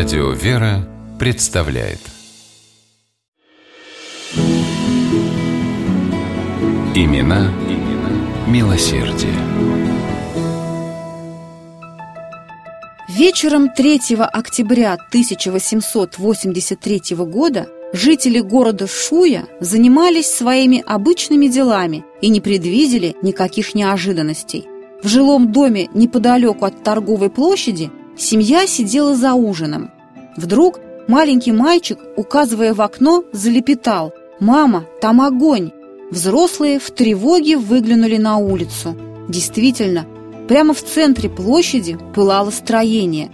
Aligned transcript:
Радио 0.00 0.30
«Вера» 0.30 0.88
представляет 1.18 1.98
Имена, 6.94 7.52
имена 7.68 8.10
милосердие. 8.48 9.34
Вечером 13.10 13.68
3 13.68 14.16
октября 14.20 14.94
1883 14.94 17.16
года 17.16 17.68
жители 17.92 18.40
города 18.40 18.86
Шуя 18.86 19.44
занимались 19.60 20.30
своими 20.30 20.82
обычными 20.86 21.48
делами 21.48 22.06
и 22.22 22.30
не 22.30 22.40
предвидели 22.40 23.16
никаких 23.20 23.74
неожиданностей. 23.74 24.66
В 25.02 25.08
жилом 25.08 25.52
доме 25.52 25.90
неподалеку 25.92 26.64
от 26.64 26.82
торговой 26.82 27.28
площади 27.28 27.90
семья 28.20 28.66
сидела 28.66 29.14
за 29.14 29.34
ужином. 29.34 29.90
Вдруг 30.36 30.80
маленький 31.08 31.52
мальчик, 31.52 31.98
указывая 32.16 32.74
в 32.74 32.80
окно, 32.80 33.24
залепетал 33.32 34.12
«Мама, 34.38 34.84
там 35.00 35.20
огонь!» 35.20 35.72
Взрослые 36.10 36.80
в 36.80 36.90
тревоге 36.90 37.56
выглянули 37.56 38.16
на 38.16 38.38
улицу. 38.38 38.96
Действительно, 39.28 40.06
прямо 40.48 40.74
в 40.74 40.82
центре 40.82 41.28
площади 41.28 41.98
пылало 42.14 42.50
строение. 42.50 43.30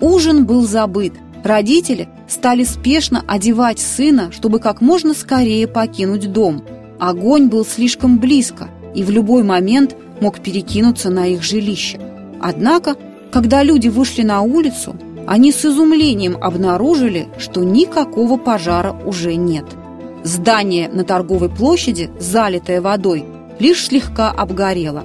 Ужин 0.00 0.44
был 0.44 0.66
забыт. 0.66 1.14
Родители 1.42 2.08
стали 2.28 2.64
спешно 2.64 3.24
одевать 3.26 3.78
сына, 3.78 4.30
чтобы 4.30 4.58
как 4.58 4.82
можно 4.82 5.14
скорее 5.14 5.66
покинуть 5.66 6.30
дом. 6.30 6.62
Огонь 7.00 7.48
был 7.48 7.64
слишком 7.64 8.18
близко 8.18 8.68
и 8.94 9.02
в 9.02 9.10
любой 9.10 9.42
момент 9.42 9.96
мог 10.20 10.40
перекинуться 10.40 11.08
на 11.10 11.26
их 11.28 11.42
жилище. 11.42 11.98
Однако, 12.40 12.96
когда 13.32 13.62
люди 13.62 13.88
вышли 13.88 14.22
на 14.22 14.42
улицу, 14.42 14.96
они 15.26 15.52
с 15.52 15.64
изумлением 15.64 16.36
обнаружили, 16.40 17.28
что 17.38 17.62
никакого 17.62 18.38
пожара 18.38 18.92
уже 19.04 19.34
нет. 19.34 19.66
Здание 20.24 20.88
на 20.88 21.04
торговой 21.04 21.50
площади, 21.50 22.10
залитое 22.18 22.80
водой, 22.80 23.24
лишь 23.58 23.86
слегка 23.86 24.30
обгорело. 24.30 25.04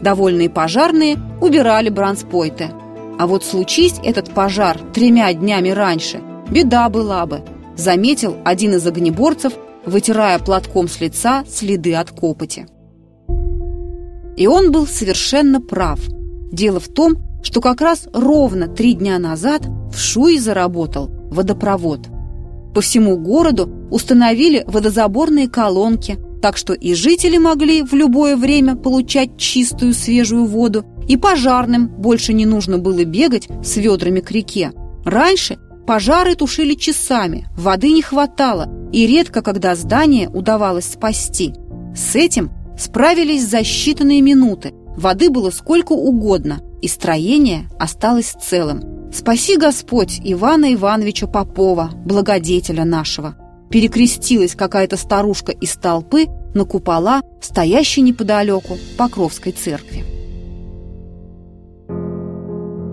Довольные 0.00 0.48
пожарные 0.48 1.18
убирали 1.40 1.88
бранспойты. 1.88 2.70
А 3.18 3.26
вот 3.26 3.44
случись 3.44 4.00
этот 4.02 4.32
пожар 4.32 4.78
тремя 4.92 5.32
днями 5.32 5.70
раньше, 5.70 6.20
беда 6.50 6.88
была 6.88 7.26
бы, 7.26 7.42
заметил 7.76 8.36
один 8.44 8.74
из 8.74 8.86
огнеборцев, 8.86 9.54
вытирая 9.86 10.38
платком 10.38 10.88
с 10.88 11.00
лица 11.00 11.44
следы 11.48 11.94
от 11.94 12.10
копоти. 12.10 12.66
И 14.36 14.46
он 14.46 14.72
был 14.72 14.86
совершенно 14.86 15.60
прав. 15.60 16.00
Дело 16.50 16.80
в 16.80 16.88
том, 16.88 17.16
что 17.44 17.60
как 17.60 17.80
раз 17.80 18.08
ровно 18.12 18.66
три 18.66 18.94
дня 18.94 19.18
назад 19.20 19.62
в 19.92 19.98
Шуе 19.98 20.40
заработал 20.40 21.10
водопровод. 21.30 22.08
По 22.74 22.80
всему 22.80 23.16
городу 23.16 23.70
установили 23.90 24.64
водозаборные 24.66 25.48
колонки, 25.48 26.18
так 26.42 26.56
что 26.56 26.72
и 26.72 26.94
жители 26.94 27.38
могли 27.38 27.82
в 27.82 27.92
любое 27.92 28.36
время 28.36 28.74
получать 28.74 29.36
чистую 29.36 29.92
свежую 29.92 30.46
воду, 30.46 30.84
и 31.06 31.16
пожарным 31.16 31.86
больше 31.86 32.32
не 32.32 32.46
нужно 32.46 32.78
было 32.78 33.04
бегать 33.04 33.48
с 33.62 33.76
ведрами 33.76 34.20
к 34.20 34.30
реке. 34.30 34.72
Раньше 35.04 35.58
пожары 35.86 36.34
тушили 36.34 36.74
часами, 36.74 37.46
воды 37.56 37.92
не 37.92 38.02
хватало, 38.02 38.68
и 38.90 39.06
редко 39.06 39.42
когда 39.42 39.76
здание 39.76 40.28
удавалось 40.30 40.92
спасти. 40.92 41.52
С 41.94 42.16
этим 42.16 42.50
справились 42.78 43.46
за 43.46 43.58
считанные 43.58 44.22
минуты, 44.22 44.72
воды 44.96 45.28
было 45.30 45.50
сколько 45.50 45.92
угодно, 45.92 46.60
и 46.84 46.88
строение 46.88 47.70
осталось 47.78 48.36
целым. 48.40 49.10
Спаси 49.10 49.56
Господь 49.56 50.20
Ивана 50.22 50.74
Ивановича 50.74 51.26
Попова, 51.26 51.90
благодетеля 52.04 52.84
нашего. 52.84 53.36
Перекрестилась 53.70 54.54
какая-то 54.54 54.98
старушка 54.98 55.50
из 55.50 55.76
толпы 55.76 56.26
на 56.54 56.66
купола, 56.66 57.22
стоящей 57.40 58.02
неподалеку 58.02 58.76
Покровской 58.98 59.52
церкви. 59.52 60.04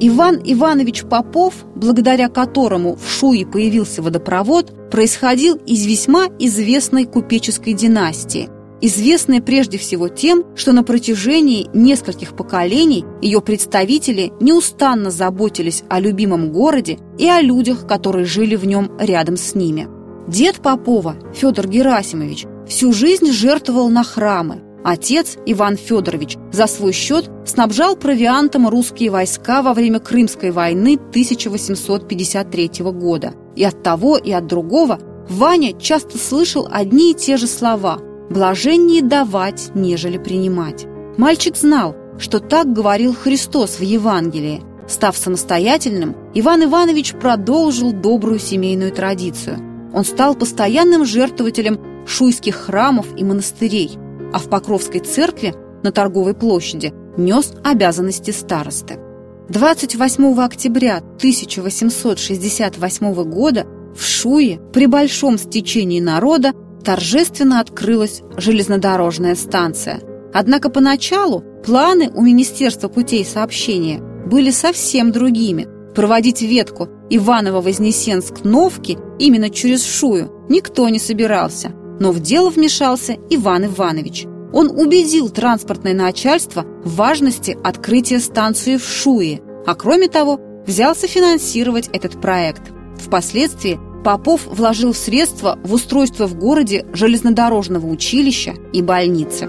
Иван 0.00 0.40
Иванович 0.42 1.04
Попов, 1.04 1.66
благодаря 1.74 2.28
которому 2.30 2.96
в 2.96 3.06
Шуе 3.08 3.44
появился 3.44 4.00
водопровод, 4.00 4.90
происходил 4.90 5.56
из 5.56 5.84
весьма 5.84 6.26
известной 6.38 7.04
купеческой 7.04 7.74
династии, 7.74 8.48
известная 8.80 9.40
прежде 9.40 9.78
всего 9.78 10.08
тем, 10.08 10.44
что 10.56 10.72
на 10.72 10.82
протяжении 10.82 11.68
нескольких 11.72 12.36
поколений 12.36 13.04
ее 13.22 13.40
представители 13.40 14.32
неустанно 14.40 15.10
заботились 15.10 15.82
о 15.88 16.00
любимом 16.00 16.52
городе 16.52 16.98
и 17.18 17.28
о 17.28 17.40
людях, 17.40 17.86
которые 17.86 18.26
жили 18.26 18.56
в 18.56 18.66
нем 18.66 18.90
рядом 18.98 19.36
с 19.36 19.54
ними. 19.54 19.88
Дед 20.28 20.56
Попова, 20.56 21.16
Федор 21.34 21.68
Герасимович, 21.68 22.46
всю 22.66 22.92
жизнь 22.92 23.30
жертвовал 23.30 23.88
на 23.90 24.04
храмы. 24.04 24.62
Отец, 24.84 25.38
Иван 25.46 25.76
Федорович, 25.76 26.36
за 26.52 26.66
свой 26.66 26.92
счет 26.92 27.30
снабжал 27.46 27.96
провиантом 27.96 28.68
русские 28.68 29.10
войска 29.10 29.62
во 29.62 29.72
время 29.72 29.98
Крымской 29.98 30.50
войны 30.50 30.98
1853 31.10 32.70
года. 32.92 33.32
И 33.56 33.64
от 33.64 33.82
того, 33.82 34.18
и 34.18 34.30
от 34.30 34.46
другого 34.46 34.98
Ваня 35.28 35.72
часто 35.78 36.18
слышал 36.18 36.68
одни 36.70 37.12
и 37.12 37.14
те 37.14 37.38
же 37.38 37.46
слова– 37.46 37.98
блаженнее 38.34 39.00
давать, 39.00 39.70
нежели 39.74 40.18
принимать. 40.18 40.86
Мальчик 41.16 41.56
знал, 41.56 41.96
что 42.18 42.40
так 42.40 42.72
говорил 42.72 43.14
Христос 43.14 43.78
в 43.78 43.82
Евангелии. 43.82 44.60
Став 44.88 45.16
самостоятельным, 45.16 46.16
Иван 46.34 46.64
Иванович 46.64 47.14
продолжил 47.14 47.92
добрую 47.92 48.40
семейную 48.40 48.90
традицию. 48.92 49.58
Он 49.94 50.04
стал 50.04 50.34
постоянным 50.34 51.04
жертвователем 51.06 51.80
шуйских 52.06 52.56
храмов 52.56 53.06
и 53.16 53.24
монастырей, 53.24 53.92
а 54.32 54.38
в 54.38 54.50
Покровской 54.50 55.00
церкви 55.00 55.54
на 55.84 55.92
торговой 55.92 56.34
площади 56.34 56.92
нес 57.16 57.52
обязанности 57.62 58.32
старосты. 58.32 58.98
28 59.48 60.40
октября 60.40 60.96
1868 61.18 63.14
года 63.30 63.64
в 63.94 64.02
Шуе 64.04 64.58
при 64.72 64.86
большом 64.86 65.38
стечении 65.38 66.00
народа 66.00 66.52
торжественно 66.84 67.60
открылась 67.60 68.22
железнодорожная 68.36 69.34
станция. 69.34 70.00
Однако 70.32 70.68
поначалу 70.68 71.42
планы 71.64 72.10
у 72.14 72.22
Министерства 72.22 72.88
путей 72.88 73.24
сообщения 73.24 74.00
были 74.26 74.50
совсем 74.50 75.12
другими. 75.12 75.66
Проводить 75.94 76.42
ветку 76.42 76.88
Иваново-Вознесенск-Новки 77.10 78.98
именно 79.18 79.48
через 79.48 79.84
Шую 79.84 80.32
никто 80.48 80.88
не 80.88 80.98
собирался. 80.98 81.72
Но 82.00 82.10
в 82.10 82.20
дело 82.20 82.50
вмешался 82.50 83.16
Иван 83.30 83.66
Иванович. 83.66 84.26
Он 84.52 84.70
убедил 84.70 85.30
транспортное 85.30 85.94
начальство 85.94 86.64
в 86.84 86.96
важности 86.96 87.56
открытия 87.62 88.20
станции 88.20 88.76
в 88.76 88.84
Шуе, 88.84 89.40
а 89.66 89.74
кроме 89.74 90.08
того, 90.08 90.40
взялся 90.66 91.06
финансировать 91.06 91.88
этот 91.92 92.20
проект. 92.20 92.62
Впоследствии 92.96 93.78
Попов 94.04 94.42
вложил 94.46 94.92
средства 94.92 95.58
в 95.64 95.72
устройство 95.72 96.26
в 96.26 96.38
городе 96.38 96.84
железнодорожного 96.92 97.86
училища 97.86 98.54
и 98.74 98.82
больницы. 98.82 99.48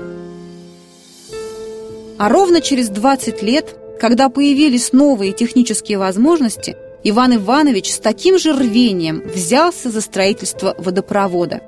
А 2.17 2.29
ровно 2.29 2.61
через 2.61 2.88
20 2.88 3.43
лет, 3.43 3.75
когда 3.99 4.29
появились 4.29 4.93
новые 4.93 5.33
технические 5.33 5.97
возможности, 5.97 6.77
Иван 7.03 7.35
Иванович 7.35 7.93
с 7.93 7.99
таким 7.99 8.39
же 8.39 8.53
рвением 8.53 9.21
взялся 9.25 9.91
за 9.91 9.99
строительство 9.99 10.73
водопровода. 10.77 11.59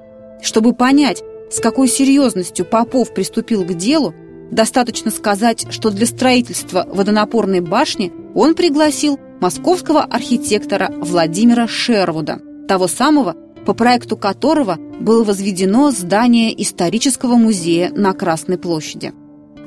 Чтобы 0.41 0.73
понять, 0.73 1.21
с 1.51 1.59
какой 1.59 1.89
серьезностью 1.89 2.65
Попов 2.65 3.13
приступил 3.13 3.65
к 3.65 3.73
делу, 3.73 4.15
достаточно 4.49 5.11
сказать, 5.11 5.67
что 5.71 5.89
для 5.89 6.05
строительства 6.05 6.87
водонапорной 6.89 7.59
башни 7.59 8.13
он 8.33 8.55
пригласил 8.55 9.19
московского 9.41 10.03
архитектора 10.03 10.89
Владимира 11.01 11.67
Шервуда– 11.67 12.39
того 12.67 12.87
самого, 12.87 13.35
по 13.65 13.73
проекту 13.73 14.15
которого 14.15 14.77
было 14.99 15.23
возведено 15.23 15.91
здание 15.91 16.61
исторического 16.61 17.35
музея 17.35 17.91
на 17.93 18.13
Красной 18.13 18.57
площади. 18.57 19.13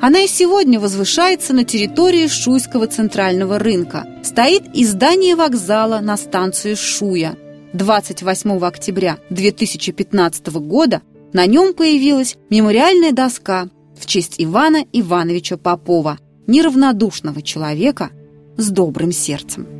Она 0.01 0.21
и 0.21 0.29
сегодня 0.29 0.81
возвышается 0.81 1.53
на 1.53 1.65
территории 1.65 2.27
Шуйского 2.27 2.87
центрального 2.87 3.59
рынка. 3.59 4.07
Стоит 4.23 4.63
и 4.75 4.87
здание 4.87 5.37
вокзала 5.37 6.01
на 6.01 6.17
станции 6.17 6.75
Шуя. 6.75 7.37
28 7.75 8.59
октября 8.65 9.19
2015 9.29 10.47
года 10.55 11.03
на 11.33 11.47
нем 11.47 11.75
появилась 11.75 12.37
мемориальная 12.49 13.13
доска 13.13 13.69
в 13.97 14.07
честь 14.07 14.37
Ивана 14.39 14.85
Ивановича 14.93 15.59
Попова, 15.59 16.19
неравнодушного 16.47 17.43
человека 17.43 18.11
с 18.57 18.71
добрым 18.71 19.13
сердцем. 19.13 19.80